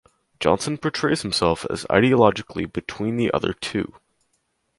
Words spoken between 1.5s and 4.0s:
as ideologically between the other two.